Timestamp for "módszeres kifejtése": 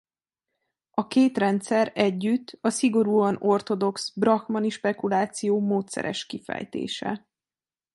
5.59-7.27